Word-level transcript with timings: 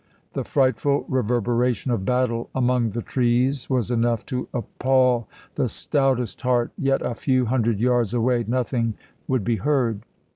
The 0.33 0.43
frightful 0.43 1.05
reverberation 1.07 1.91
of 1.91 2.05
battle 2.05 2.49
among 2.55 2.89
the 2.89 3.03
trees 3.03 3.69
was 3.69 3.91
enough 3.91 4.25
to 4.25 4.47
appal 4.51 5.27
the 5.53 5.69
stoutest 5.69 6.41
heart, 6.41 6.71
yet 6.75 7.03
a 7.03 7.13
few 7.13 7.45
hundred 7.45 7.79
yards 7.79 8.11
away 8.11 8.43
nothing 8.47 8.95
would 9.27 9.43
be 9.43 9.57
heard. 9.57 10.01